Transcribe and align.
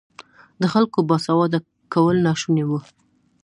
د 0.61 0.63
خلکو 0.73 0.97
باسواده 1.09 1.59
کول 1.93 2.15
ناشوني 2.27 2.63
وو. 2.67 2.79